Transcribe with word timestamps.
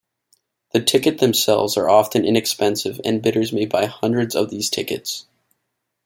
The 0.71 0.81
tickets 0.81 1.19
themselves 1.21 1.77
are 1.77 1.87
often 1.87 2.25
inexpensive 2.25 2.99
and 3.05 3.21
bidders 3.21 3.53
may 3.53 3.67
buy 3.67 3.85
hundreds 3.85 4.33
of 4.35 4.49
these 4.49 4.67
tickets. 4.67 5.27